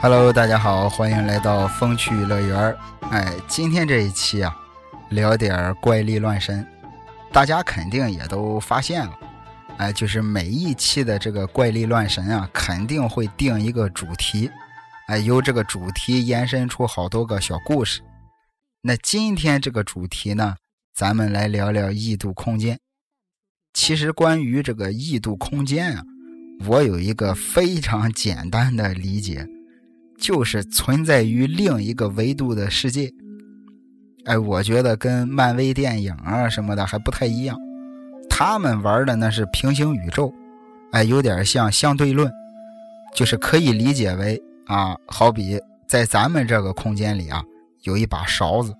[0.00, 2.74] Hello，大家好，欢迎来到风趣乐园。
[3.10, 4.56] 哎，今天这一期啊，
[5.10, 6.66] 聊点怪力乱神。
[7.32, 9.18] 大家肯定也都发现了，
[9.76, 14.50] 哎，就是每一期的这个怪力乱神啊，肯定会定一个主题，
[15.08, 18.00] 哎，由这个主题延伸出好多个小故事。
[18.82, 20.56] 那今天这个主题呢，
[20.94, 22.78] 咱们来聊聊异度空间。
[23.74, 26.02] 其实关于这个异度空间啊，
[26.66, 29.46] 我有一个非常简单的理解。
[30.20, 33.12] 就是存在于另一个维度的世界，
[34.28, 37.58] 哎，我觉得跟漫威电影啊什么的还不太一样，
[38.28, 40.30] 他们玩的那是平行宇宙，
[40.92, 42.30] 哎，有点像相对论，
[43.14, 47.42] 就是可以理解为啊，好比在咱们这个空间里啊，
[47.84, 48.74] 有一把勺子，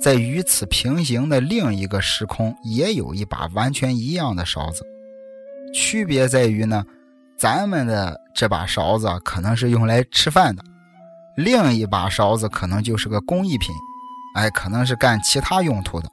[0.00, 4.84] 在与此平行的另一个时空也有一把完全一样的勺子，
[5.74, 6.84] 区别在于呢。
[7.34, 10.62] 咱们的这把勺子可能是用来吃饭的，
[11.34, 13.74] 另一把勺子可能就是个工艺品，
[14.34, 16.08] 哎，可能是干其他用途的。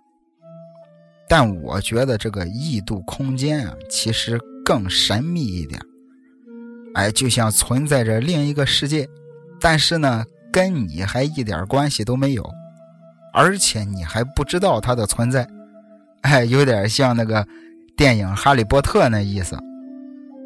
[1.27, 5.79] 但我觉得这个异度空间啊，其实更神秘一点，
[6.95, 9.07] 哎，就像存在着另一个世界，
[9.59, 12.49] 但是呢，跟你还一点关系都没有，
[13.33, 15.47] 而且你还不知道它的存在，
[16.21, 17.45] 哎，有点像那个
[17.95, 19.55] 电影《哈利波特》那意思。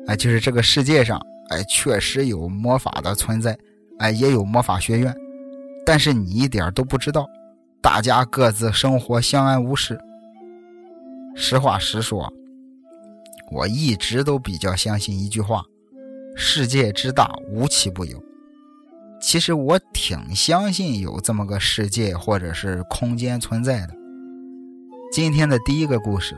[0.06, 3.58] 哎，就是这个世界上，哎，确实有魔法的存在，
[4.00, 5.16] 哎，也有魔法学院，
[5.86, 7.26] 但是你一点都不知道，
[7.84, 10.00] 大家各自生活相安无事。
[11.36, 12.32] 实话实说，
[13.52, 15.66] 我一直都比较相信一句话：
[16.34, 18.24] 世界之大，无奇不有。
[19.20, 23.94] 其实我挺相信有这么个世界或者是空间存在的。
[25.12, 26.38] 今天的第一个故事，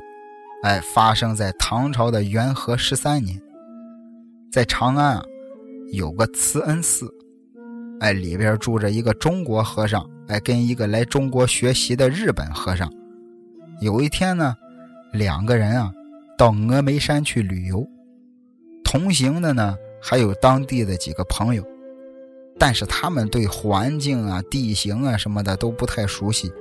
[0.64, 3.40] 哎，发生在唐朝的元和十三年。
[4.52, 5.24] 在长安啊，
[5.92, 7.08] 有个慈恩寺，
[8.00, 12.92] 哎，里边住着一个中国和尚，哎，跟一个来中国学习的日本和尚。
[13.82, 14.56] 有一天呢，
[15.14, 15.92] 两个人啊，
[16.38, 17.88] 到峨眉山去旅游，
[18.84, 21.64] 同行的呢还有当地的几个朋友，
[22.58, 26.52] 但是他们对环境啊、地形啊什么的都不太熟悉，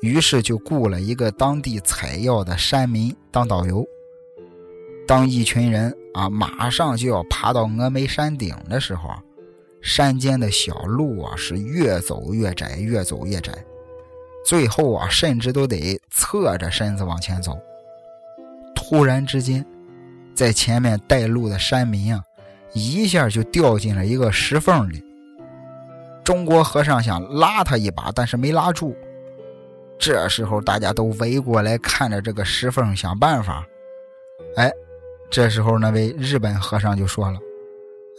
[0.00, 3.86] 于是就雇了一个当地采药的山民当导游。
[5.06, 9.10] 当一群人啊马上就要爬到峨眉山顶的时候，
[9.80, 13.52] 山间的小路啊是越走越窄，越走越窄，
[14.44, 17.56] 最后啊甚至都得侧着身子往前走。
[18.74, 19.64] 突然之间，
[20.34, 22.22] 在前面带路的山民啊，
[22.72, 25.02] 一下就掉进了一个石缝里。
[26.24, 28.96] 中国和尚想拉他一把，但是没拉住。
[29.98, 33.66] 这时候大家都围过来看着这个石缝想办法，
[34.56, 34.72] 哎。
[35.28, 37.38] 这时候，那位日本和尚就说了：“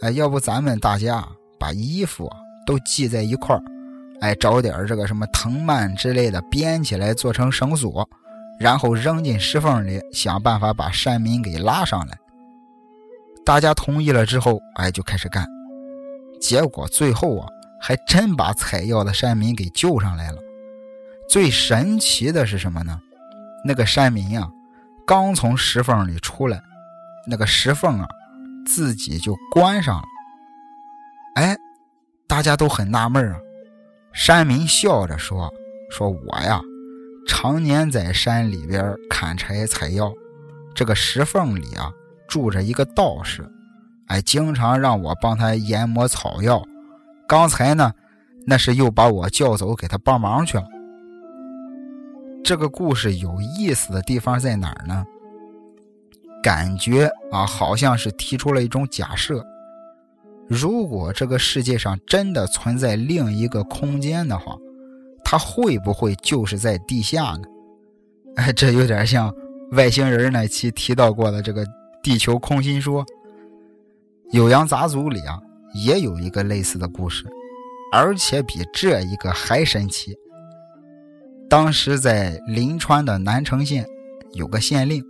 [0.02, 1.26] 哎，要不咱们大家
[1.58, 2.30] 把衣服
[2.66, 3.62] 都系在一块儿，
[4.20, 8.08] 哎，找点这个什么藤蔓之类的编起来做成绳索，
[8.58, 12.18] 然后扔进石缝里，想办法把山民给拉上来。”
[13.44, 15.46] 大家同意了之后，哎，就开始干。
[16.40, 17.48] 结果最后啊，
[17.80, 20.38] 还真把采药的山民给救上来了。
[21.28, 23.00] 最神奇的是什么呢？
[23.64, 24.48] 那个山民呀，
[25.06, 26.62] 刚从石缝里出来。
[27.26, 28.06] 那个石缝啊，
[28.66, 30.04] 自己就关上了。
[31.38, 31.56] 哎，
[32.26, 33.38] 大家都很纳闷啊。
[34.12, 35.48] 山民笑着说
[35.88, 36.60] ：“说我呀，
[37.28, 40.12] 常年在山里边砍柴采药，
[40.74, 41.92] 这个石缝里啊
[42.26, 43.48] 住着一个道士，
[44.08, 46.60] 哎，经常让我帮他研磨草药。
[47.28, 47.92] 刚才呢，
[48.44, 50.64] 那是又把我叫走给他帮忙去了。”
[52.42, 55.04] 这个故事有意思的地方在哪儿呢？
[56.42, 59.46] 感觉啊，好像是提出了一种假设：
[60.48, 64.56] 如果这个世界上真的存在另一个空间的话，
[65.24, 67.42] 它会不会就是在地下呢？
[68.36, 69.34] 哎， 这有点像
[69.72, 71.66] 外星人那期提到过的这个
[72.02, 73.04] 地球空心说。
[74.32, 75.38] 《酉阳杂族里啊，
[75.74, 77.24] 也有一个类似的故事，
[77.92, 80.14] 而且比这一个还神奇。
[81.48, 83.86] 当时在临川的南城县
[84.32, 85.02] 有个县令。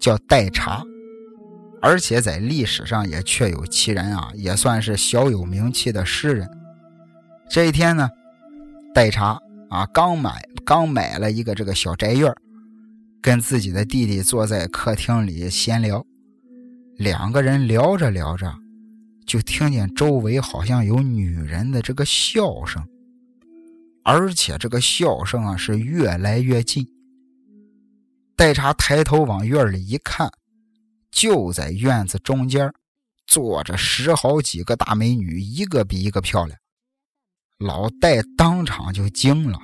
[0.00, 0.82] 叫代茶，
[1.82, 6.48] 而且在历史上也确有其人啊，也算是小有名气的诗人。
[7.48, 8.08] 这一天呢，
[8.94, 9.40] 代茶
[9.70, 12.32] 啊刚买刚买了一个这个小宅院，
[13.22, 16.04] 跟自己的弟弟坐在客厅里闲聊。
[16.96, 18.54] 两个人聊着聊着，
[19.26, 22.86] 就听见周围好像有女人的这个笑声，
[24.04, 26.86] 而且这个笑声啊是越来越近。
[28.36, 30.30] 代茶抬头往院里一看，
[31.10, 32.72] 就在院子中间
[33.26, 36.58] 坐着十好几个大美女，一个比一个漂亮。
[37.58, 39.58] 老戴当场就惊了，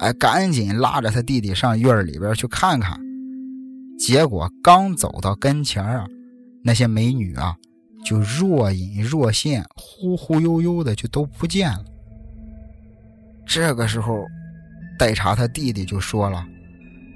[0.00, 3.00] 哎，赶紧拉着他弟弟上院里边去看看。
[3.98, 6.06] 结果刚走到跟前啊。
[6.62, 7.56] 那些美女啊，
[8.04, 11.82] 就若隐若现、忽忽悠悠的，就都不见了。
[13.46, 14.26] 这个时候，
[14.98, 16.46] 戴茶他弟弟就说了：“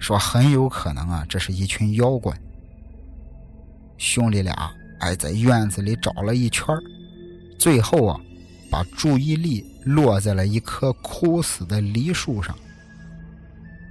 [0.00, 2.34] 说很有可能啊，这是一群妖怪。”
[3.96, 6.66] 兄弟俩哎，在院子里找了一圈
[7.58, 8.20] 最后啊，
[8.70, 12.56] 把注意力落在了一棵枯死的梨树上。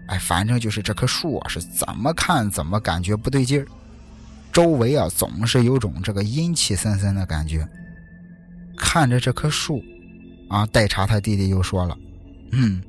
[0.08, 3.68] 哎，反正就是这棵树啊，是怎么看怎么感觉不对劲儿。
[4.52, 7.68] 周围啊，总是有种这个阴气森森的感觉。
[8.78, 9.84] 看着这棵树，
[10.50, 11.98] 啊，代茶他弟弟又说了
[12.52, 12.84] ：“嗯，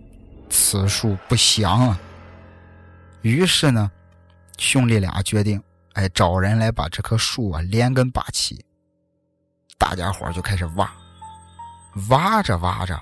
[0.50, 2.00] 此树不祥啊。”
[3.22, 3.90] 于是呢，
[4.58, 5.62] 兄弟俩决定，
[5.94, 8.64] 哎，找人来把这棵树啊连根拔起。
[9.78, 10.92] 大家伙就开始挖，
[12.08, 13.00] 挖着挖着，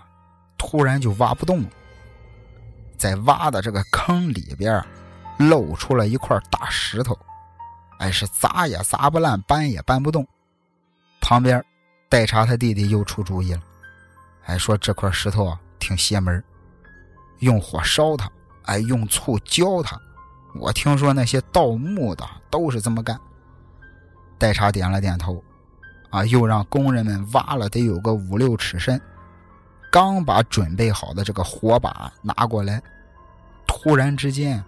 [0.57, 1.69] 突然就挖不动了。
[2.97, 4.85] 在挖的这个坑里边，
[5.39, 7.19] 露出了一块大石头。
[7.99, 10.27] 哎，是砸也砸不烂，搬也搬不动。
[11.21, 11.65] 旁边，
[12.09, 13.63] 代茶他弟弟又出主意了，
[14.45, 16.43] 哎，说这块石头啊挺邪门，
[17.39, 18.31] 用火烧它，
[18.65, 19.99] 哎，用醋浇它。
[20.55, 23.19] 我听说那些盗墓的都是这么干。
[24.39, 25.43] 代茶点了点头，
[26.11, 29.01] 啊，又让工人们挖了得有个五六尺深。
[29.91, 32.83] 刚把准备好的这个火把拿过来，
[33.67, 34.63] 突然之间，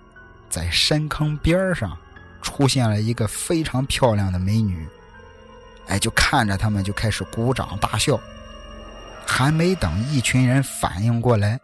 [0.48, 1.96] 在深坑边上。
[2.42, 4.86] 出现了一个非常漂亮的美女，
[5.86, 8.20] 哎，就看着他们就开始鼓掌大笑。
[9.26, 11.58] 还没等一群人反应过来，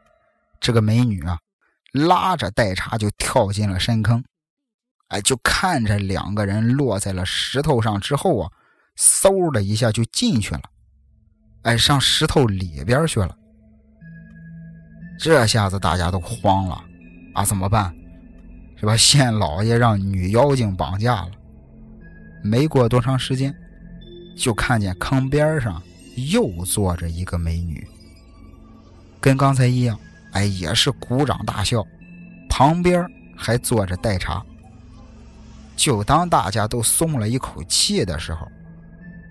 [0.58, 1.38] 这个美女啊，
[1.92, 4.22] 拉着代茶就跳进了深坑。
[5.08, 8.52] 哎，就看着两个人落在了石头上之后啊，
[8.96, 10.62] 嗖的一下就进去了，
[11.62, 13.36] 哎，上石头里边去了。
[15.18, 16.84] 这下子大家都慌了，
[17.34, 17.92] 啊，怎么办？
[18.78, 18.96] 是吧？
[18.96, 21.30] 县老爷让女妖精绑架了。
[22.42, 23.54] 没过多长时间，
[24.36, 25.82] 就看见坑边上
[26.32, 27.86] 又坐着一个美女，
[29.20, 29.98] 跟刚才一样，
[30.32, 31.86] 哎，也是鼓掌大笑。
[32.48, 33.06] 旁边
[33.36, 34.44] 还坐着代茶。
[35.76, 38.46] 就当大家都松了一口气的时候，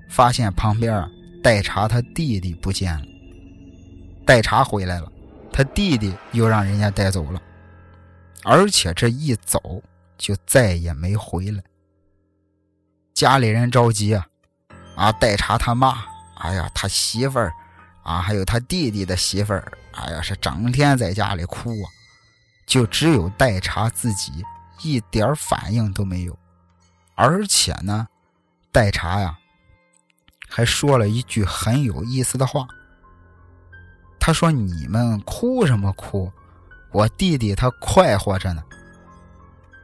[0.09, 1.09] 发现旁边啊，
[1.43, 3.05] 代茶他弟弟不见了。
[4.25, 5.11] 代茶回来了，
[5.51, 7.41] 他弟弟又让人家带走了。
[8.43, 9.81] 而且这一走
[10.17, 11.61] 就再也没回来，
[13.13, 14.25] 家里人着急啊，
[14.95, 16.03] 啊，代茶他妈，
[16.37, 17.53] 哎呀，他媳妇儿，
[18.01, 19.71] 啊，还有他弟弟的媳妇儿，
[20.05, 21.87] 哎呀，是整天在家里哭啊，
[22.65, 24.43] 就只有代茶自己
[24.81, 26.37] 一点反应都没有，
[27.15, 28.07] 而且呢，
[28.71, 29.37] 代茶呀，
[30.47, 32.67] 还说了一句很有意思的话，
[34.19, 36.31] 他说：“你们哭什么哭？”
[36.91, 38.63] 我弟弟他快活着呢。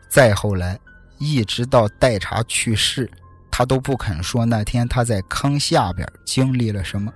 [0.09, 0.79] 再后来，
[1.19, 3.09] 一直到代茶去世，
[3.51, 7.13] 他都不肯说那天他在坑下边经历了什么。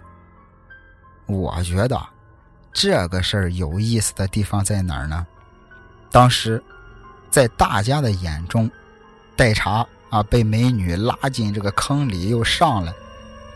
[1.25, 1.99] 我觉得
[2.71, 5.25] 这个事儿有意思的地方在哪儿呢？
[6.11, 6.63] 当时
[7.29, 8.69] 在大家的眼中，
[9.35, 12.93] 代茶啊被美女拉进这个坑里又上来，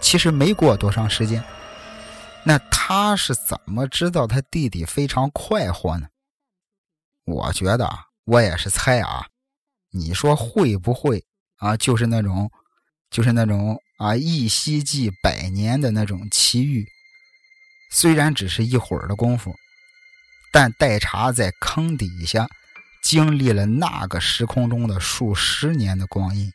[0.01, 1.43] 其实没过多长时间。
[2.43, 6.08] 那他是怎么知道他弟弟非常快活呢？
[7.25, 7.89] 我觉得
[8.25, 9.27] 我也是猜啊，
[9.91, 11.24] 你说会不会
[11.58, 11.77] 啊？
[11.77, 12.51] 就是那种，
[13.10, 16.86] 就是那种啊，一夕记百年的那种奇遇。
[17.93, 19.55] 虽然只是一会儿的功夫，
[20.51, 22.50] 但代茶在坑底下
[23.03, 26.51] 经历了那个时空中的数十年的光阴。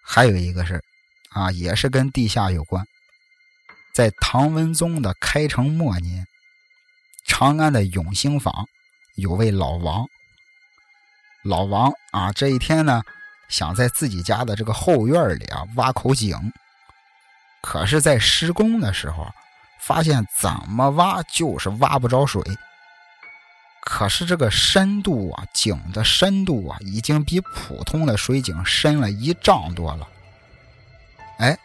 [0.00, 0.80] 还有一个事
[1.30, 2.86] 啊，也是跟地下有关，
[3.92, 6.24] 在唐文宗的开成末年。
[7.24, 8.68] 长安的永兴坊
[9.16, 10.06] 有位老王，
[11.42, 13.02] 老王啊，这一天呢，
[13.48, 16.52] 想在自己家的这个后院里啊挖口井，
[17.62, 19.32] 可是，在施工的时候，
[19.78, 22.42] 发现怎么挖就是挖不着水。
[23.80, 30.08] 可是这个深度啊，井的深度啊，已经比普通的水井深了一丈多了。
[31.38, 31.58] 哎，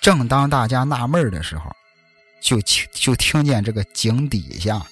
[0.00, 1.74] 正当大家纳闷的时候。
[2.40, 4.86] 就听就听见这个井底下，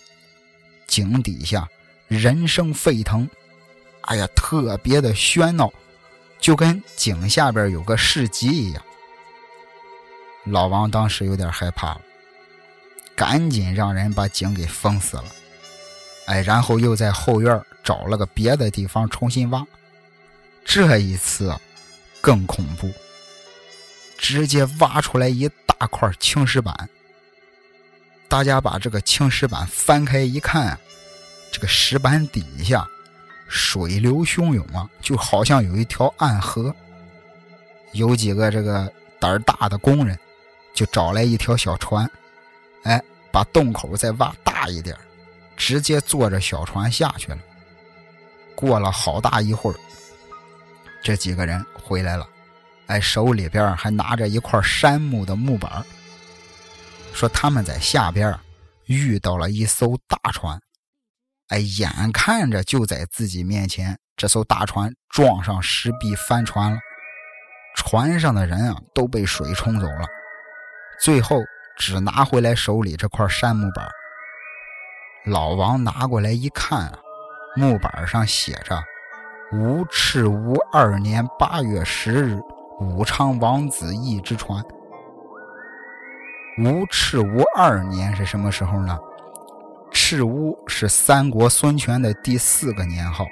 [0.86, 1.68] 井底下
[2.08, 3.28] 人声沸腾，
[4.02, 5.70] 哎呀，特别的喧闹，
[6.40, 8.82] 就跟井下边有个市集一样。
[10.44, 12.00] 老王当时有点害怕了，
[13.14, 15.24] 赶紧让人把井给封死了。
[16.26, 19.66] 哎，然后又在后院找了个别的地方重新挖。
[20.64, 21.54] 这一次
[22.20, 22.90] 更恐怖，
[24.16, 26.88] 直接挖出来一大块青石板。
[28.28, 30.78] 大家把这个青石板翻开一看，
[31.50, 32.88] 这个石板底下
[33.48, 36.74] 水流汹涌啊，就好像有一条暗河。
[37.92, 40.18] 有几个这个胆儿大的工人，
[40.74, 42.10] 就找来一条小船，
[42.84, 44.96] 哎，把洞口再挖大一点，
[45.56, 47.38] 直接坐着小船下去了。
[48.54, 49.76] 过了好大一会儿。
[51.02, 52.28] 这几个人回来了，
[52.86, 55.84] 哎，手里边还拿着一块杉木的木板
[57.12, 58.38] 说他们在下边
[58.86, 60.60] 遇到了一艘大船，
[61.48, 66.78] 哎，眼看着就在自己面前，这艘大船撞上石壁翻船了，
[67.74, 70.06] 船上的人啊都被水冲走了，
[71.02, 71.42] 最后
[71.76, 73.84] 只拿回来手里这块杉木板
[75.24, 76.92] 老王拿过来一看啊，
[77.56, 78.80] 木板上写着。
[79.52, 82.40] 吴赤吴二年八月十日，
[82.78, 84.64] 武昌王子义之船。
[86.58, 88.96] 吴赤吴二年是什么时候呢？
[89.90, 93.26] 赤乌是三国孙权的第四个年号，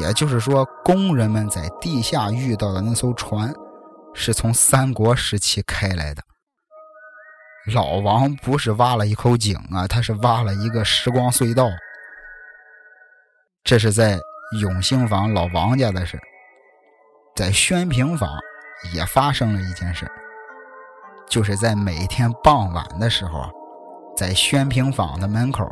[0.00, 3.54] 也就是说，工人们在地下遇到的那艘船，
[4.12, 6.22] 是从三国时期开来的。
[7.74, 11.68] 老王不是挖了一口井啊，他是挖了一个时光隧道。
[13.64, 14.18] 这是在。
[14.60, 16.16] 永兴坊老王家的事，
[17.34, 18.30] 在宣平坊
[18.94, 20.08] 也发生了一件事，
[21.28, 23.50] 就是在每天傍晚的时候，
[24.16, 25.68] 在宣平坊的门口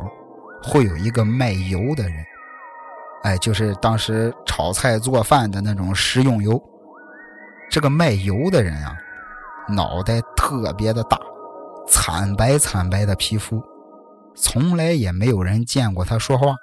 [0.61, 2.25] 会有一个卖油的人，
[3.23, 6.61] 哎，就是当时炒菜做饭的那种食用油。
[7.71, 8.93] 这个卖油的人啊，
[9.69, 11.17] 脑袋特别的大，
[11.87, 13.63] 惨白惨白的皮肤，
[14.35, 16.55] 从来也没有人见过他说话。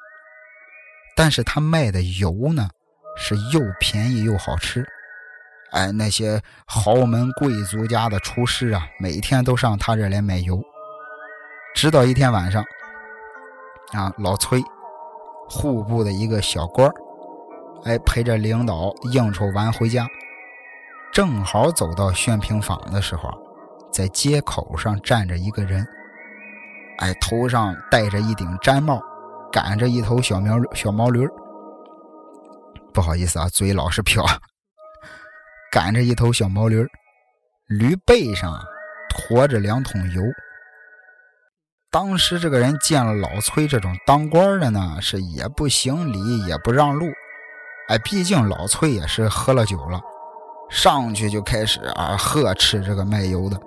[1.15, 2.69] 但是他卖的油呢，
[3.17, 4.85] 是又便宜又好吃，
[5.71, 10.63] 哎，那些豪门贵族家的厨师啊，每天都上他这来买油。
[11.75, 12.65] 直到一天晚上，
[13.93, 14.63] 啊，老崔，
[15.49, 16.91] 户部的一个小官
[17.85, 20.07] 哎，陪着领导应酬完回家，
[21.13, 23.31] 正好走到宣平坊的时候，
[23.93, 25.87] 在街口上站着一个人，
[26.99, 29.01] 哎，头上戴着一顶毡帽。
[29.53, 31.29] 赶着一头小苗小毛驴
[32.95, 34.25] 不好意思啊，嘴老是瓢。
[35.71, 36.83] 赶着一头小毛驴
[37.67, 38.59] 驴背上
[39.11, 40.23] 驮着两桶油。
[41.91, 47.05] 当时这个人见了老崔这种当官的呢，是也不行礼也不让路。
[47.89, 50.01] 哎，毕竟老崔也是喝了酒了，
[50.71, 53.61] 上去就开始啊呵斥这个卖油的。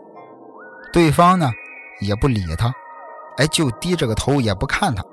[0.95, 1.51] 对方呢
[1.99, 2.73] 也不理他，
[3.35, 5.03] 哎，就低着个头也不看他。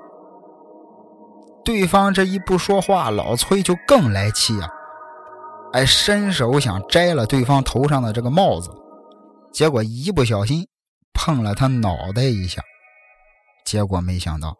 [1.65, 4.69] 对方这一不说话，老崔就更来气啊！
[5.73, 8.69] 哎，伸手想摘了对方头上的这个帽子，
[9.51, 10.65] 结果一不小心
[11.13, 12.61] 碰了他脑袋一下，
[13.65, 14.55] 结果没想到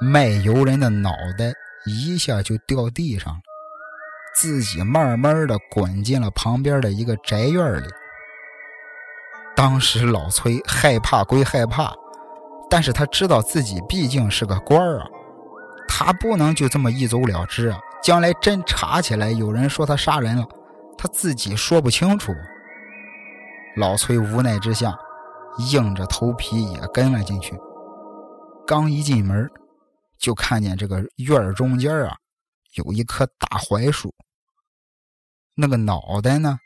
[0.00, 1.52] 卖油人的脑袋
[1.84, 3.40] 一下就掉地上了，
[4.36, 7.86] 自己慢慢的滚进了旁边的一个宅院里。
[9.54, 11.94] 当时老崔害怕归害怕，
[12.70, 15.06] 但是他知道自己毕竟是个官儿啊。
[15.88, 17.78] 他不能就这么一走了之啊！
[18.02, 20.44] 将来真查起来，有人说他杀人了，
[20.96, 22.34] 他自己说不清楚。
[23.76, 24.98] 老崔无奈之下，
[25.70, 27.54] 硬着头皮也跟了进去。
[28.66, 29.48] 刚一进门，
[30.18, 32.16] 就看见这个院中间啊，
[32.74, 34.12] 有一棵大槐树。
[35.54, 36.58] 那个脑袋呢，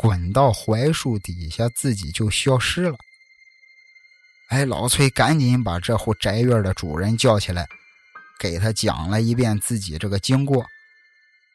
[0.00, 2.96] 滚到槐树底下，自己就消失了。
[4.46, 7.66] 哎，老崔赶紧把这户宅院的主人叫起来。
[8.38, 10.64] 给他讲了一遍自己这个经过，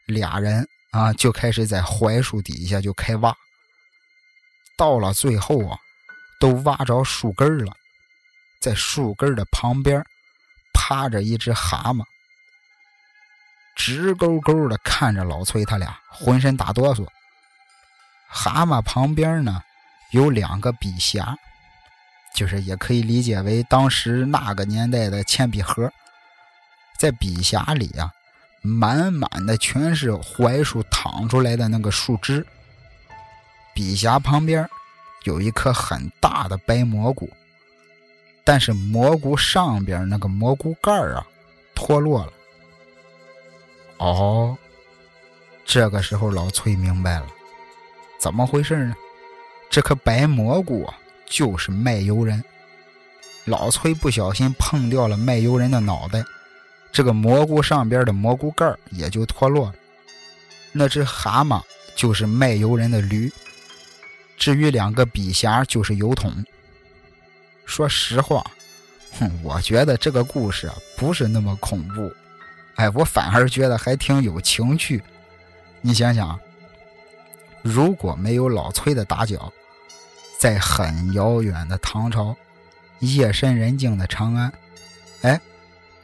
[0.05, 3.33] 俩人啊就开始在槐树底下就开挖。
[4.75, 5.79] 到了最后啊，
[6.37, 7.71] 都挖着树根了，
[8.59, 10.05] 在树根的旁边
[10.73, 12.03] 趴着一只蛤蟆，
[13.77, 17.07] 直勾勾的看着老崔他俩，浑身打哆嗦。
[18.33, 19.61] 蛤蟆旁边呢
[20.09, 21.35] 有两个笔匣，
[22.33, 25.91] 就是也可以理解为当时那个年代的铅笔盒。
[26.97, 28.11] 在笔匣里啊，
[28.61, 32.45] 满满的全是槐树淌出来的那个树枝。
[33.73, 34.67] 笔匣旁边
[35.23, 37.29] 有一颗很大的白蘑菇，
[38.43, 41.25] 但是蘑菇上边那个蘑菇盖啊
[41.75, 42.33] 脱落了。
[43.97, 44.57] 哦，
[45.65, 47.27] 这个时候老崔明白了，
[48.23, 48.95] 怎么回事呢？
[49.69, 50.89] 这颗白蘑菇
[51.25, 52.41] 就是卖油人。
[53.43, 56.23] 老崔不小心碰掉了卖油人的脑袋，
[56.89, 59.75] 这个蘑菇上边的蘑菇盖也就脱落了。
[60.71, 61.61] 那只蛤蟆
[61.97, 63.29] 就是卖油人的驴，
[64.37, 66.33] 至于两个笔匣就是油桶。
[67.65, 68.41] 说实话，
[69.19, 72.09] 哼，我觉得这个故事啊不是那么恐怖，
[72.75, 75.03] 哎，我反而觉得还挺有情趣。
[75.81, 76.39] 你想想，
[77.63, 79.51] 如果没有老崔的打搅，
[80.37, 82.35] 在很遥远的唐朝。
[82.99, 84.53] 夜深人静的长安，
[85.23, 85.41] 哎，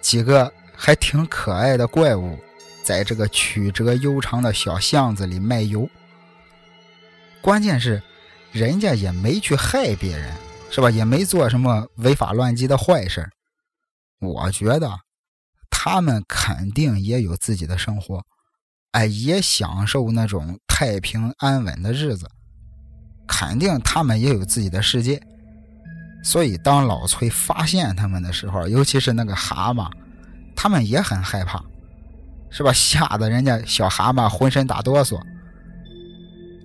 [0.01, 2.37] 几个还挺可爱的怪物，
[2.83, 5.89] 在这个曲折悠长的小巷子里卖油。
[7.41, 8.03] 关键是，
[8.51, 10.35] 人家也没去害别人，
[10.69, 10.89] 是吧？
[10.89, 13.29] 也没做什么违法乱纪的坏事。
[14.19, 14.99] 我觉得，
[15.69, 18.25] 他们肯定也有自己的生活，
[18.91, 22.25] 哎，也享受那种太平安稳的日子。
[23.27, 25.21] 肯定他们也有自己的世界。
[26.23, 29.91] 所以，当老崔发现他们的时候，尤其是那个蛤蟆，
[30.55, 31.61] 他们也很害怕，
[32.49, 32.71] 是吧？
[32.71, 35.21] 吓得人家小蛤蟆浑身打哆嗦。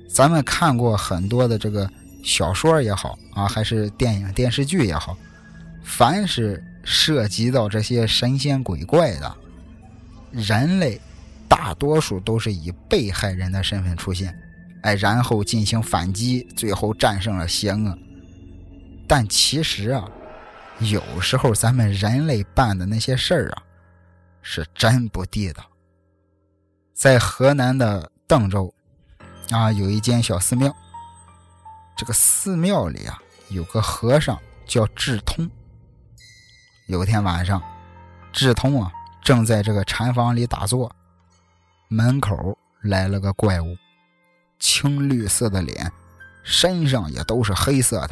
[0.09, 1.91] 咱们看过很多的这个
[2.23, 5.19] 小说也好啊，还是电影电视剧也好，
[5.83, 9.37] 凡是涉及到这些神仙鬼怪的，
[10.31, 11.01] 人类
[11.57, 14.37] 大多数都是以被害人的身份出现，
[14.83, 17.97] 哎，然后进行反击，最后战胜了邪恶。
[19.07, 20.05] 但其实啊，
[20.81, 23.63] 有时候咱们人类办的那些事儿啊，
[24.43, 25.65] 是真不地道。
[26.93, 28.75] 在河南的邓州
[29.51, 30.75] 啊，有一间小寺庙。
[31.97, 33.17] 这个寺庙里啊，
[33.51, 35.49] 有个和尚叫智通。
[36.89, 37.63] 有天晚上，
[38.33, 38.91] 智通啊
[39.23, 40.93] 正在这个禅房里打坐，
[41.89, 43.77] 门口来了个怪物，
[44.59, 45.93] 青绿色的脸，
[46.43, 48.11] 身上也都是黑色的。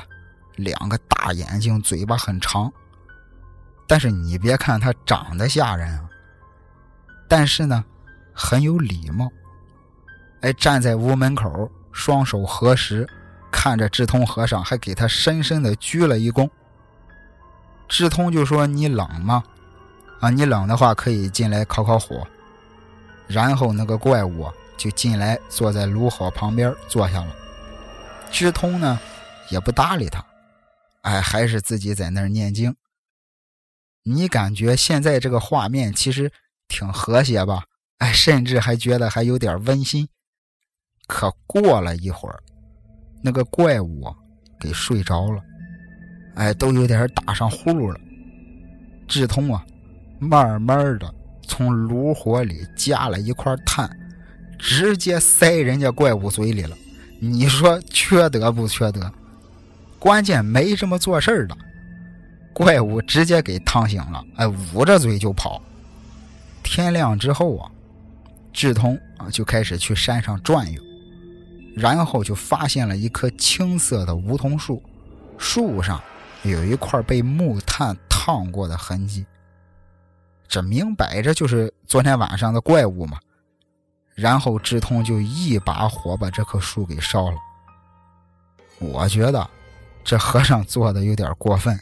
[0.57, 2.71] 两个大眼睛，嘴巴很长，
[3.87, 6.09] 但是你别看他长得吓人啊，
[7.27, 7.83] 但是呢，
[8.35, 9.31] 很有礼貌。
[10.43, 13.09] 哎，站在屋门口，双手合十，
[13.51, 16.49] 看着智通和尚，还给他深深的鞠了一躬。
[17.89, 19.43] 智通就说：“你冷吗？
[20.21, 22.27] 啊，你冷的话可以进来烤烤火。”
[23.33, 27.35] 然后那个怪物就进来，坐在炉火旁边坐下了。
[28.31, 29.01] 智通呢，
[29.49, 30.25] 也不搭理他。
[31.03, 32.75] 哎，还是自己在那儿念经。
[34.05, 36.31] 你感觉现在这个画面其实
[36.69, 37.65] 挺和谐吧？
[37.99, 40.09] 哎，甚至还觉得还有点温馨。
[41.07, 42.43] 可过了一会儿，
[43.23, 44.05] 那个怪物
[44.61, 45.43] 给睡着了，
[46.35, 48.01] 哎，都有点打上呼噜了。
[49.07, 49.65] 志通啊，
[50.19, 51.15] 慢慢的
[51.47, 53.91] 从炉火里夹了一块炭，
[54.59, 56.77] 直接塞人家怪物嘴里了。
[57.21, 59.13] 你说缺德不缺德？
[59.99, 61.57] 关键没这么做事儿的，
[62.53, 65.63] 怪物直接给烫醒了，哎，捂着嘴就跑。
[66.63, 67.71] 天亮之后啊，
[68.53, 70.83] 志通啊就开始去山上转悠，
[71.77, 74.83] 然后就发现了一棵青色的梧桐树，
[75.39, 76.01] 树上
[76.43, 79.25] 有一块被木炭烫过的痕迹。
[80.53, 83.19] 这明摆着就是昨天晚上的怪物嘛。
[84.15, 87.37] 然后志通就一把火把这棵树给烧了。
[88.79, 89.49] 我觉得。
[90.05, 91.79] 这和尚做的有点过分，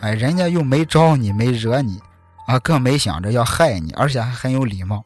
[0.00, 2.00] 哎，人家又没招你，没惹你，
[2.46, 5.04] 啊，更没想着要害你，而且还很有礼貌，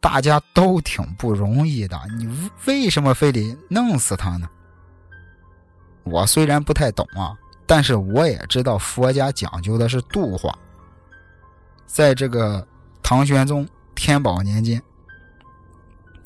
[0.00, 4.48] 大家都挺不容易的，你为什么非得弄死他呢？
[6.04, 7.36] 我虽然不太懂啊，
[7.66, 10.58] 但是我也知道佛家讲究的是度化。
[11.92, 12.66] 在这个
[13.02, 14.82] 唐玄宗天宝年间，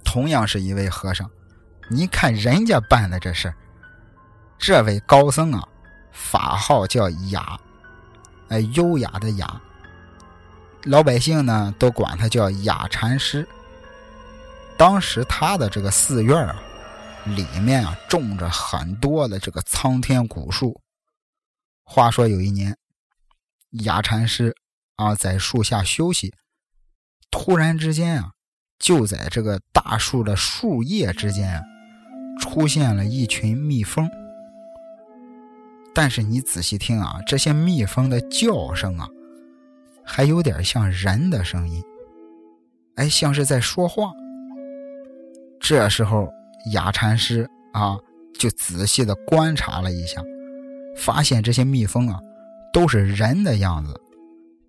[0.04, 1.28] 同样是一位和尚，
[1.90, 3.54] 你看人家办的这事儿。
[4.58, 5.66] 这位高僧啊，
[6.12, 7.58] 法号叫雅，
[8.46, 9.60] 哎，优雅的雅。
[10.84, 13.44] 老百姓呢都管他叫雅禅师。
[14.76, 16.62] 当时他的这个寺院啊，
[17.24, 20.80] 里面啊种着很多的这个苍天古树。
[21.82, 22.78] 话说有一年，
[23.82, 24.54] 雅禅师
[24.96, 26.34] 啊在树下休息，
[27.30, 28.32] 突然之间啊，
[28.78, 31.62] 就在这个大树的树叶之间啊，
[32.40, 34.08] 出现了一群蜜蜂。
[35.94, 39.08] 但是你仔细听啊，这些蜜蜂的叫声啊，
[40.04, 41.82] 还有点像人的声音，
[42.96, 44.12] 哎，像是在说话。
[45.58, 46.30] 这时候
[46.72, 47.96] 雅禅师啊，
[48.38, 50.22] 就仔细的观察了一下，
[50.96, 52.20] 发现这些蜜蜂啊，
[52.74, 53.98] 都是人的样子，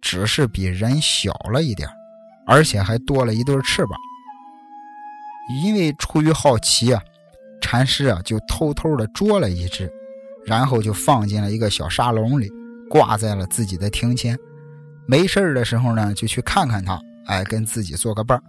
[0.01, 1.87] 只是比人小了一点
[2.45, 3.97] 而且还多了一对翅膀。
[5.63, 7.01] 因为出于好奇啊，
[7.61, 9.89] 禅师啊就偷偷的捉了一只，
[10.45, 12.49] 然后就放进了一个小沙笼里，
[12.89, 14.37] 挂在了自己的庭前。
[15.05, 18.41] 没事的时候呢，就去看看它，哎，跟自己做个伴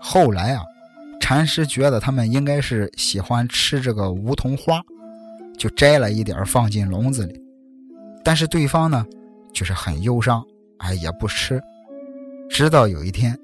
[0.00, 0.62] 后来啊，
[1.20, 4.80] 禅师觉得他们应该是喜欢吃这个梧桐花，
[5.58, 7.38] 就摘了一点放进笼子里。
[8.24, 9.04] 但是对方呢，
[9.52, 10.44] 就是很忧伤，
[10.78, 11.60] 哎，也不吃。
[12.48, 13.38] 直到有一天，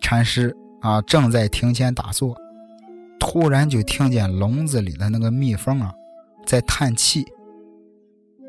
[0.00, 2.36] 禅师啊正在庭前打坐，
[3.18, 5.92] 突然就听见笼子里的那个蜜蜂啊
[6.46, 7.26] 在叹气。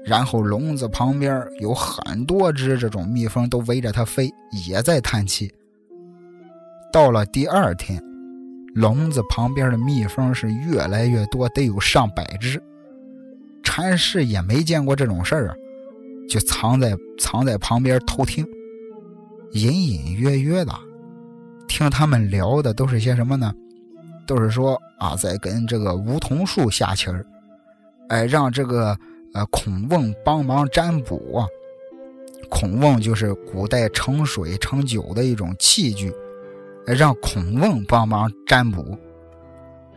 [0.05, 4.31] 然后笼子旁边有很多只这种蜜蜂都围着它飞，
[4.67, 5.53] 也在叹气。
[6.91, 8.01] 到了第二天，
[8.73, 12.61] 笼子旁边的蜜蜂是越来越多，得有上百只。
[13.61, 15.55] 禅师也没见过这种事儿啊，
[16.29, 18.45] 就藏在藏在旁边偷听，
[19.51, 20.71] 隐隐约约的
[21.67, 23.53] 听他们聊的都是些什么呢？
[24.27, 27.25] 都是说啊，在跟这个梧桐树下棋儿，
[28.09, 28.97] 哎，让这个。
[29.31, 31.45] 呃，孔孟帮忙占卜啊。
[32.49, 36.11] 孔孟就是古代盛水盛酒的一种器具，
[36.87, 38.97] 让孔孟帮忙占卜。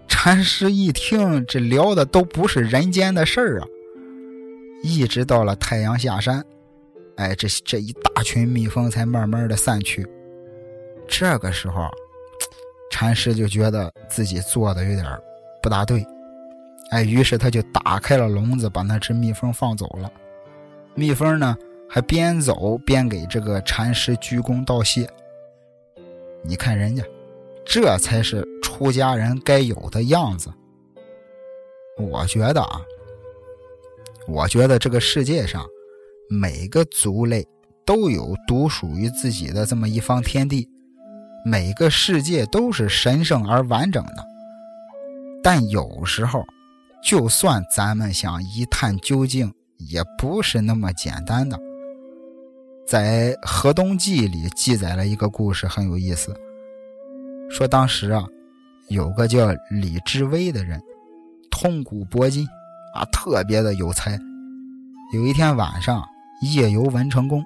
[0.06, 3.66] 禅师一听，这聊的都不是人间的事儿啊。
[4.82, 6.44] 一直到了太阳下山，
[7.16, 10.06] 哎，这这一大群蜜蜂才慢慢的散去。
[11.06, 11.88] 这个时候，
[12.90, 15.06] 禅师就觉得自己做的有点
[15.62, 16.04] 不大对。
[16.90, 20.10] 哎，于是他就打开了笼子，把那只蜜蜂放走了。
[20.94, 21.56] 蜜蜂呢，
[21.88, 25.08] 还边走边给这个禅师鞠躬道谢。
[26.42, 27.02] 你看人家，
[27.64, 30.52] 这才是出家人该有的样子。
[31.98, 32.82] 我觉得啊，
[34.28, 35.64] 我觉得这个世界上
[36.28, 37.46] 每个族类
[37.84, 40.68] 都有独属于自己的这么一方天地，
[41.44, 44.24] 每个世界都是神圣而完整的。
[45.42, 46.44] 但有时候。
[47.04, 51.58] 就算咱们想一探究竟，也不是那么简单的。
[52.86, 56.32] 在《河东记》里记载了一个故事，很有意思。
[57.50, 58.24] 说当时啊，
[58.86, 60.80] 有个叫李志威的人，
[61.50, 62.46] 通古博今，
[62.94, 64.18] 啊，特别的有才。
[65.14, 66.02] 有一天晚上
[66.42, 67.44] 夜游文成宫，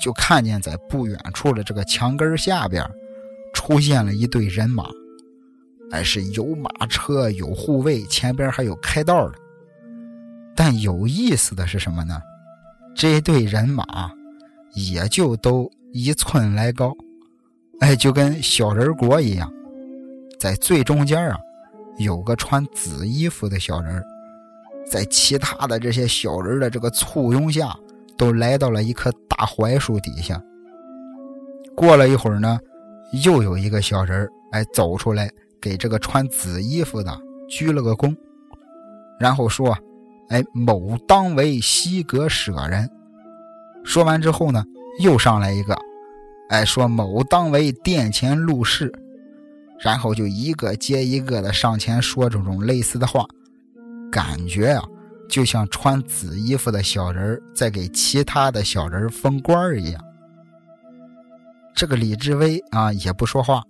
[0.00, 2.84] 就看见在不远处的这个墙根下边，
[3.54, 4.84] 出现了一队人马。
[5.90, 9.38] 哎，是有马车，有护卫，前边还有开道的。
[10.54, 12.20] 但有意思的是什么呢？
[12.94, 14.10] 这队人马
[14.74, 16.92] 也就都一寸来高，
[17.80, 19.52] 哎，就跟小人国一样。
[20.40, 21.38] 在最中间啊，
[21.98, 24.02] 有个穿紫衣服的小人，
[24.90, 27.76] 在其他的这些小人的这个簇拥下，
[28.16, 30.42] 都来到了一棵大槐树底下。
[31.74, 32.58] 过了一会儿呢，
[33.24, 35.30] 又有一个小人哎走出来。
[35.58, 37.18] 给这个穿紫衣服的
[37.48, 38.14] 鞠了个躬，
[39.18, 39.76] 然后说
[40.28, 42.88] ：“哎，某当为西阁舍人。”
[43.82, 44.62] 说完之后呢，
[45.00, 45.76] 又上来一个，
[46.50, 48.92] 哎，说某当为殿前录事。
[49.80, 53.26] 然后就一个接一个的上前说这种类似的话，
[54.16, 54.82] 感觉啊，
[55.28, 60.02] 就像穿紫衣服的小人在给其他的小人封官一样。
[61.74, 63.62] 这个李志威啊，也不说话。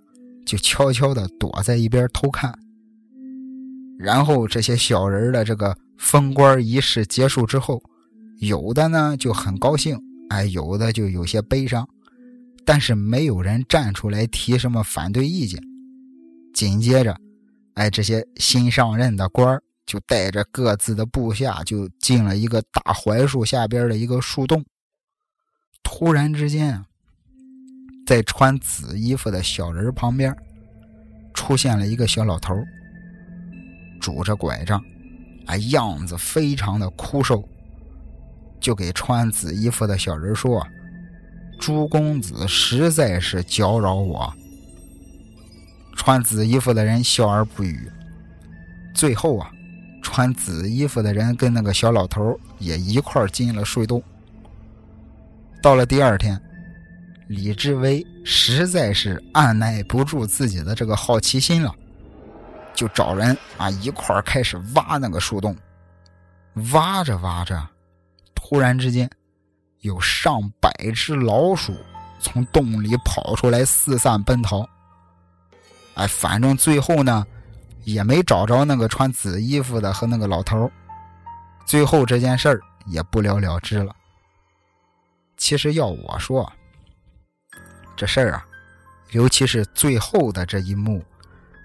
[0.44, 2.56] 就悄悄地躲在一边偷看，
[3.98, 7.82] 然后这些小人的这个封官仪式结束之后，
[8.38, 11.84] 有的呢就很高兴，哎，有的就有些悲伤，
[12.64, 15.60] 但是没有人站出来提什么反对意见。
[16.54, 17.16] 紧接着，
[17.74, 24.64] 哎，这些新上任的官就带着各自的部下就进了一个大槐树下边的一个树洞。
[25.82, 26.86] 突然之间啊。
[28.06, 30.32] 在穿紫衣服的小人旁边，
[31.34, 32.54] 出现了一个小老头，
[34.00, 34.80] 拄着拐杖，
[35.46, 37.42] 啊，样子非常的枯瘦。
[38.60, 40.64] 就给穿紫衣服的小人说
[41.58, 44.32] ：“朱公子实在是搅扰我。”
[45.96, 47.90] 穿紫衣服的人笑而不语。
[48.94, 49.50] 最后啊，
[50.06, 54.00] 穿紫衣服的人跟那个小老头也一块进了树洞。
[55.60, 56.40] 到了第二天。
[57.28, 61.74] 李志威实在是按耐不住自己的这个好奇心了，
[62.72, 65.56] 就找人啊一块开始挖那个树洞。
[66.70, 67.60] 挖着挖着，
[68.32, 69.10] 突然之间，
[69.80, 71.74] 有上百只老鼠
[72.20, 74.64] 从洞里跑出来，四散奔逃。
[75.94, 77.26] 哎，反正最后呢，
[77.86, 80.68] 也没找着那个穿紫衣服的和那个老头
[81.64, 83.94] 最后这件事儿也不了了之了。
[85.36, 86.52] 其实要我说。
[87.96, 88.44] 这事儿啊，
[89.12, 91.02] 尤其是最后的这一幕，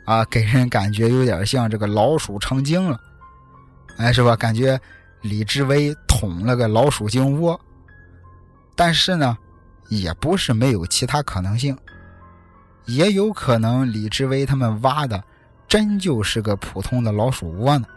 [0.06, 2.98] 啊，给人感觉有点像这个老鼠成精了，
[3.98, 4.36] 哎，是吧？
[4.36, 4.80] 感觉
[5.22, 7.60] 李志威捅了个老鼠精窝。
[8.76, 9.38] 但是呢，
[9.90, 11.76] 也不是没有其他可能性，
[12.86, 15.22] 也有可能李志威他们挖的
[15.72, 17.88] 真就是个普通的老鼠窝呢，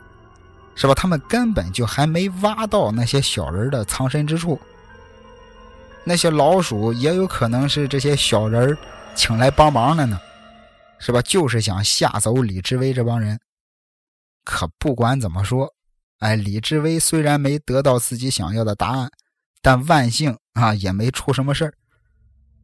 [0.77, 0.95] 是吧？
[0.95, 4.57] 他们根本就还没挖到那些小人的藏身之处。
[6.05, 8.79] 那些老鼠也有可能是这些小人
[9.17, 10.21] 请来帮忙的呢，
[11.01, 11.21] 是吧？
[11.23, 13.41] 就是想吓走李志威这帮人。
[14.45, 15.69] 可不管怎么说，
[16.21, 19.11] 哎，李志威虽然没得到自己想要的答案，
[19.61, 21.75] 但万幸啊，也没出什么事。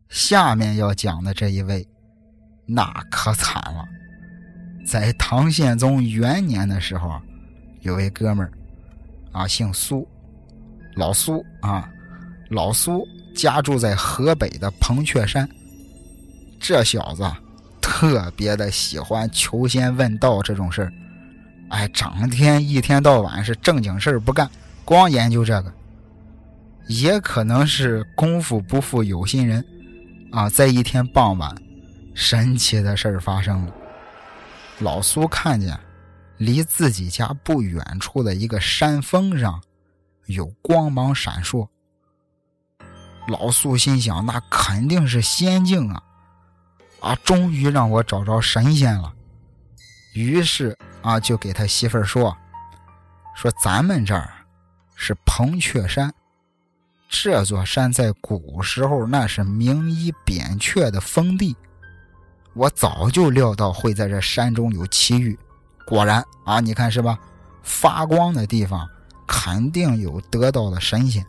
[0.08, 1.84] 下面要讲的这一位，
[2.64, 3.84] 那可惨了。
[4.90, 7.22] 在唐宪宗元年的时候，
[7.82, 8.50] 有位哥们儿
[9.30, 10.04] 啊，姓苏，
[10.96, 11.88] 老苏啊，
[12.48, 13.06] 老苏。
[13.32, 15.48] 家住在河北的彭雀山，
[16.58, 17.22] 这小子
[17.80, 20.92] 特别的喜欢求仙问道这种事儿，
[21.68, 24.50] 哎，整天一天到晚是正经事儿不干，
[24.84, 25.72] 光研究这个。
[26.88, 29.64] 也可能是功夫不负有心人，
[30.32, 31.54] 啊，在一天傍晚，
[32.12, 33.72] 神奇的事儿发生了。
[34.80, 35.78] 老苏看见
[36.38, 39.62] 离自己家不远处的一个山峰上
[40.26, 41.68] 有光芒闪烁。
[43.28, 46.02] 老苏心想：“那肯定是仙境啊！
[47.00, 49.12] 啊，终于让我找着神仙了。”
[50.14, 52.36] 于是啊，就给他媳妇儿说
[53.36, 54.32] ：“说咱们这儿
[54.96, 56.12] 是彭雀山，
[57.08, 61.54] 这座山在古时候那是名医扁鹊的封地。
[62.52, 65.38] 我早就料到会在这山中有奇遇，
[65.86, 67.18] 果然啊，你看是吧？
[67.62, 68.88] 发光的地方
[69.26, 71.24] 肯定有得道的神仙。”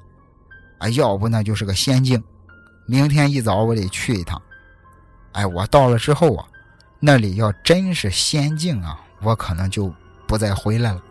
[0.80, 2.22] 啊，要不那就是个仙境。
[2.88, 4.42] 明天一早我得去一趟。
[5.34, 6.46] 哎，我到了之后啊，
[7.00, 9.94] 那里要真是仙境啊，我可能就
[10.26, 11.02] 不再回来了。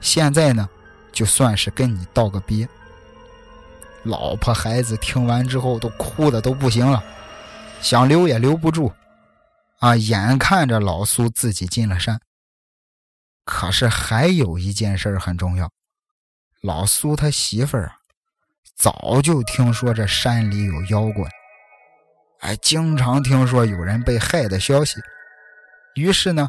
[0.00, 0.68] 现在呢，
[1.12, 2.66] 就算是跟你道个别。
[4.04, 7.04] 老婆孩子听完之后都哭的都不行了，
[7.82, 8.90] 想留也留不住。
[9.82, 12.20] 啊，眼看着老苏自己进了山，
[13.44, 15.72] 可是还有一件事很重要，
[16.62, 17.96] 老苏他媳妇儿啊。
[18.76, 21.28] 早就听说这山里有妖怪，
[22.42, 25.00] 哎，经常听说有人被害的消息。
[25.96, 26.48] 于是呢，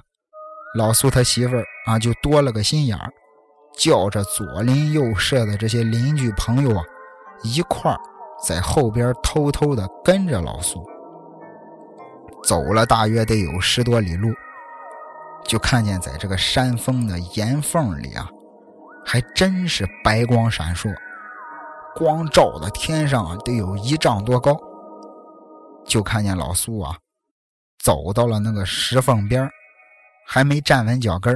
[0.77, 3.11] 老苏他媳妇儿啊就多了个心眼儿，
[3.79, 6.83] 叫着左邻右舍的这些邻居朋友啊，
[7.43, 7.99] 一块儿
[8.47, 10.87] 在后边偷偷的跟着老苏。
[12.43, 14.33] 走了大约得有十多里路，
[15.45, 18.29] 就看见在这个山峰的岩缝里啊，
[19.05, 20.93] 还真是白光闪烁。
[21.95, 24.59] 光照的天上得有一丈多高，
[25.85, 26.97] 就看见老苏啊，
[27.79, 29.47] 走到了那个石缝边
[30.27, 31.33] 还没站稳脚跟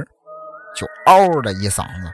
[0.76, 2.10] 就嗷的一嗓子。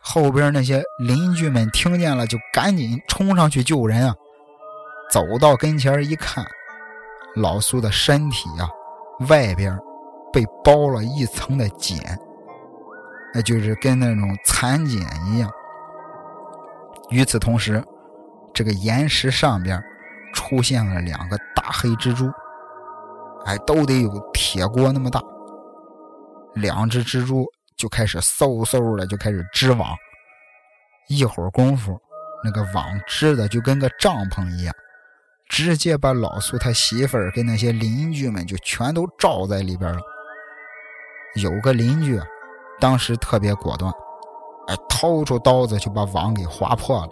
[0.00, 4.14] 后边那些邻居们听见了，就赶紧冲上去救人啊。
[5.12, 6.44] 走到跟前一看，
[7.36, 8.68] 老苏的身体啊，
[9.28, 9.78] 外边
[10.32, 11.98] 被包了一层的茧，
[13.32, 15.50] 那就是跟那种蚕茧一样。
[17.10, 17.82] 与此同时，
[18.54, 19.82] 这个岩石上边
[20.34, 22.30] 出现了两个大黑蜘蛛，
[23.44, 25.22] 哎，都得有铁锅那么大。
[26.54, 29.94] 两只蜘蛛就开始嗖嗖的就开始织网，
[31.08, 31.98] 一会儿功夫，
[32.44, 34.74] 那个网织的就跟个帐篷一样，
[35.52, 40.00] 直接把老苏他媳妇儿跟那些邻居们就全都罩在里边了。
[41.34, 42.18] 有个邻居
[42.80, 43.92] 当时特别果断。
[44.68, 47.08] 哎，掏出刀子就把网给划破了，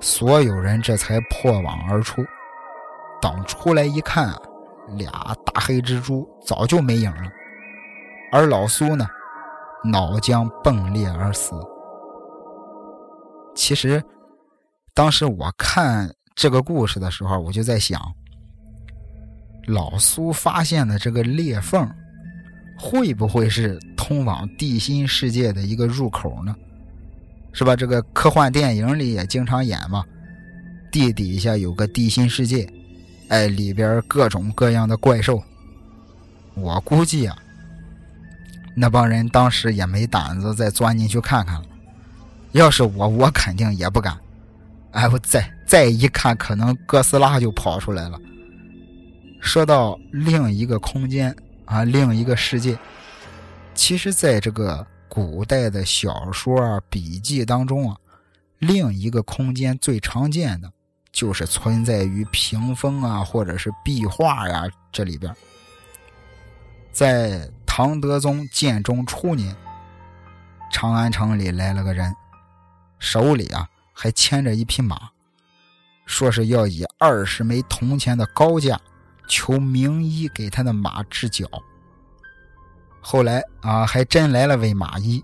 [0.00, 2.24] 所有人这才破网而出。
[3.20, 4.32] 等出来一看，
[4.90, 5.10] 俩
[5.46, 7.30] 大黑蜘蛛早就没影了，
[8.30, 9.08] 而老苏呢，
[9.82, 11.58] 脑浆迸裂而死。
[13.56, 14.04] 其实，
[14.94, 18.14] 当时我看这个故事的时候，我就在想，
[19.64, 21.90] 老苏发现的这个裂缝，
[22.78, 26.54] 会不会是通往地心世界的一个入口呢？
[27.54, 27.74] 是吧？
[27.74, 30.04] 这个科幻电影里也经常演嘛，
[30.92, 32.70] 地底下有个地心世界，
[33.28, 35.42] 哎，里边各种各样的怪兽。
[36.52, 37.34] 我估计啊，
[38.74, 41.66] 那帮人当时也没胆子再钻进去看看了。
[42.52, 44.14] 要是我，我肯定也不敢。
[44.90, 48.18] 哎，我再再一看，可能哥斯拉就跑出来了。
[49.40, 52.78] 说到另一个空间啊，另一个世界，
[53.74, 54.86] 其实在这个。
[55.08, 57.96] 古代的小说啊、笔记当中啊，
[58.58, 60.70] 另一个空间最常见的
[61.10, 65.34] 就是存在于屏风啊，或者是壁画呀这里边。
[66.92, 69.56] 在唐德宗建中初年，
[70.70, 72.14] 长安城里来了个人，
[72.98, 75.08] 手里啊还牵着一匹马，
[76.06, 78.80] 说是要以二十枚铜钱的高价
[79.28, 81.46] 求名医给他的马治脚。
[83.00, 85.22] 后来啊，还真来了位马医，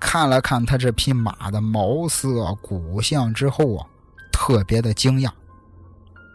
[0.00, 3.86] 看了看他这匹马的毛色、骨相之后啊，
[4.32, 5.30] 特别的惊讶，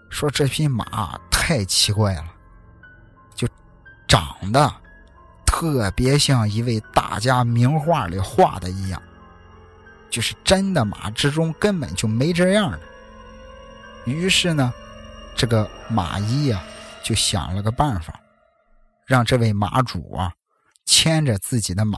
[0.10, 2.26] 说这匹马太奇怪了。
[3.36, 3.48] 就
[4.08, 4.72] 长得
[5.46, 9.02] 特别像一位大家名画里画的一样，
[10.10, 12.80] 就是真的马之中根本就没这样的。
[14.06, 14.74] 于是呢，
[15.36, 16.64] 这个马医啊
[17.04, 18.20] 就想了个办法，
[19.06, 20.34] 让这位马主啊
[20.86, 21.98] 牵着自己的马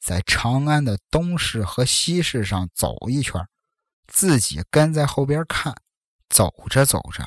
[0.00, 3.46] 在长安的东市和西市上走一圈，
[4.06, 5.74] 自己跟在后边看。
[6.30, 7.22] 走着走着，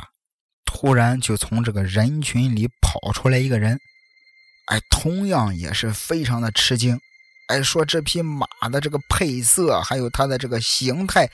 [0.65, 3.79] 突然就从这个人群里跑出来一个人。
[4.65, 6.99] 哎，同样也是非常的吃惊。
[7.47, 11.29] 哎，说这匹马的这个配色，还有它的这个形态，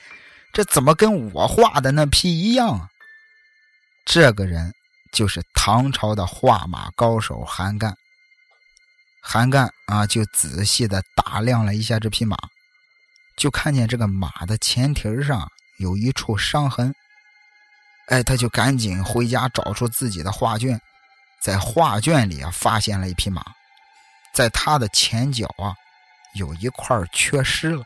[0.54, 2.88] 这怎么跟我画的那匹一样啊？
[4.04, 4.72] 这个人
[5.10, 7.96] 就是唐朝的画马高手韩干。
[9.20, 12.36] 韩干啊，就仔细的打量了一下这匹马，
[13.36, 16.94] 就看见这个马的前蹄上有一处伤痕。
[18.06, 20.80] 哎，他就赶紧回家找出自己的画卷。
[21.40, 23.44] 在画卷里啊，发现了一匹马，
[24.32, 25.74] 在它的前脚啊，
[26.34, 27.82] 有一块缺失了。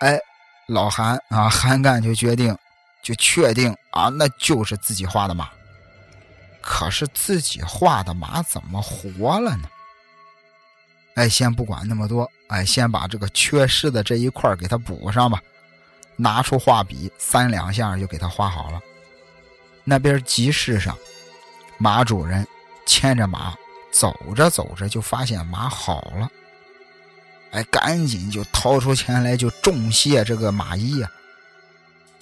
[0.00, 0.18] 哎，
[0.66, 2.56] 老韩啊，韩干就决定，
[3.02, 5.48] 就确定啊，那就是自己画的马。
[6.60, 9.68] 可是自己画的马怎么活了呢？
[11.14, 15.42] 哎，先不管那么多，哎，先把这个缺失的这一块给它补上吧。
[16.16, 18.80] 拿出画笔，三两下就给它画好了。
[19.84, 20.96] 那边集市上。
[21.78, 22.46] 马主人
[22.86, 23.52] 牵着马
[23.90, 26.30] 走着走着，就发现马好了，
[27.52, 31.10] 哎，赶紧就掏出钱来就重谢这个马一呀。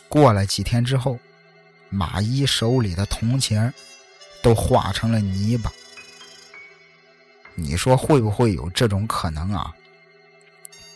[0.08, 1.18] 过了几天之后，
[1.88, 3.72] 马一手里的铜钱
[4.42, 5.72] 都化成了泥巴。
[7.54, 9.74] 你说会不会有这种可能啊？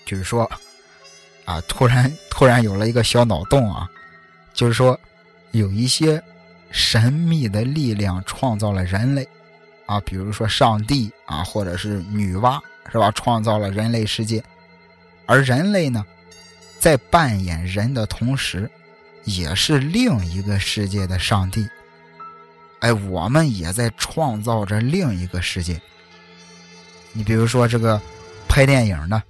[0.05, 0.49] 就是说，
[1.45, 3.91] 啊，突然突然有了一个小脑洞啊，
[4.53, 4.99] 就是说
[5.53, 6.23] 有一些。
[6.77, 9.29] 神秘的力量创造了人类，
[9.87, 13.11] 啊，比如说上帝啊，或者是女娲，是吧？
[13.13, 14.43] 创造了人类世界，
[15.27, 16.05] 而人类呢，
[16.79, 18.71] 在扮演人的同时，
[19.25, 21.69] 也是另一个世界的上帝。
[22.81, 25.81] 哎，我们也在创造着另一个世界。
[27.13, 28.01] 你比如说这个
[28.49, 29.23] 拍电影呢，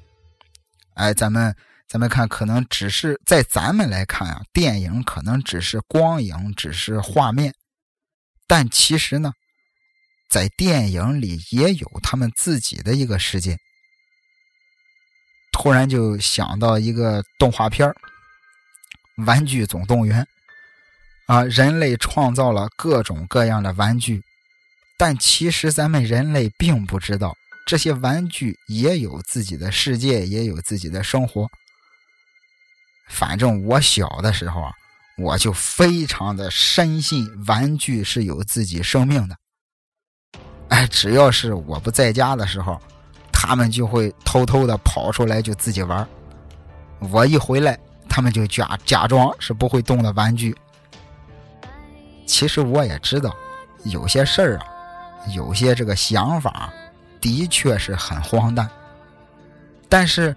[0.94, 1.54] 哎，咱们。
[1.86, 7.54] 咱们看，可能只是在咱们来看啊，电影可能只是光影，只是画面，
[8.48, 9.32] 但其实呢，
[10.34, 13.56] 在电影里也有他们自己的一个世界。
[15.52, 17.88] 突然就想到一个动画片
[19.24, 20.26] 《玩具总动员》
[21.32, 24.24] 啊，人类创造了各种各样的玩具，
[24.98, 31.48] 但其实咱们人类并不知道，这些玩具也有自己的世界，也有自己的生活。
[33.08, 34.72] 反正我小的时候啊，
[35.16, 39.36] 我就非常的深信玩具是有自己生命的。
[40.74, 42.80] 哎，只要是我不在家的时候，
[43.30, 46.04] 他们就会偷偷的跑出来就自己玩。
[47.12, 50.52] 我一回来，他们就假假装是不会动的玩具。
[52.26, 53.32] 其实我也知道，
[53.84, 54.66] 有些事儿啊，
[55.32, 56.72] 有些这个想法，
[57.20, 58.68] 的确是很荒诞，
[59.88, 60.34] 但是。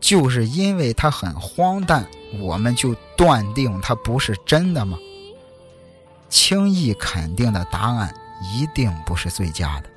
[0.00, 2.06] 就是因为它很荒诞，
[2.38, 4.98] 我们就断定它不是真的吗？
[6.28, 8.14] 轻易肯定的答案
[8.52, 9.93] 一定不是最佳的。